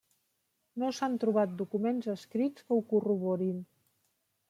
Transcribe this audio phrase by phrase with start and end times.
[0.83, 3.65] No s'han trobat documents escrits que ho corroborin.